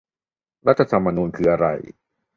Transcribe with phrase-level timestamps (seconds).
[0.67, 1.67] รัฐธรรมนูญคืออะไร?